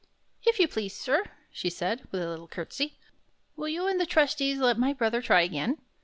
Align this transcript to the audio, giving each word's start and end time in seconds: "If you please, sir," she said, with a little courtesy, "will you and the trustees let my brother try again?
"If 0.43 0.57
you 0.57 0.67
please, 0.67 0.95
sir," 0.97 1.25
she 1.51 1.69
said, 1.69 2.07
with 2.09 2.23
a 2.23 2.27
little 2.27 2.47
courtesy, 2.47 2.97
"will 3.55 3.69
you 3.69 3.85
and 3.85 4.01
the 4.01 4.07
trustees 4.07 4.57
let 4.57 4.79
my 4.79 4.93
brother 4.93 5.21
try 5.21 5.41
again? 5.41 5.77